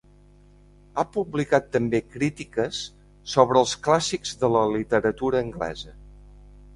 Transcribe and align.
Ha 0.99 1.03
publicat 1.17 1.67
també 1.75 1.99
crítiques 2.15 2.79
sobre 3.33 3.61
els 3.65 3.73
clàssics 3.89 4.33
de 4.45 4.49
la 4.57 4.63
literatura 4.77 5.43
anglesa. 5.47 5.95